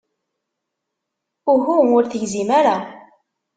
Uhu, 1.53 1.77
ur 1.95 2.03
tegzim 2.11 2.49
ara. 2.59 2.77